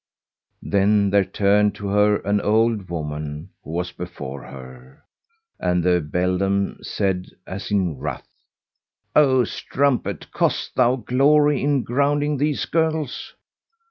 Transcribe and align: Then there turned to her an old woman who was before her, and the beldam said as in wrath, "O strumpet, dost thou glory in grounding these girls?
Then 0.63 1.11
there 1.11 1.23
turned 1.23 1.75
to 1.75 1.89
her 1.89 2.15
an 2.21 2.41
old 2.41 2.89
woman 2.89 3.51
who 3.63 3.69
was 3.69 3.91
before 3.91 4.41
her, 4.41 5.03
and 5.59 5.83
the 5.83 5.99
beldam 6.01 6.79
said 6.81 7.27
as 7.45 7.69
in 7.69 7.99
wrath, 7.99 8.27
"O 9.15 9.43
strumpet, 9.43 10.25
dost 10.35 10.73
thou 10.73 10.95
glory 10.95 11.61
in 11.61 11.83
grounding 11.83 12.37
these 12.37 12.65
girls? 12.65 13.35